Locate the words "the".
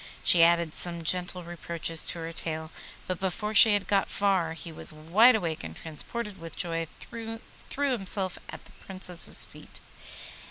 8.65-8.71